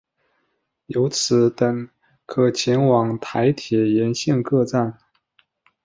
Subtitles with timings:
[0.87, 1.87] 由此等
[2.25, 4.97] 可前往台铁沿线各站。